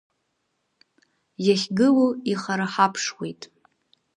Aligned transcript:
Иахьгылоу 1.47 2.11
ихарахаԥшуеит. 2.31 3.41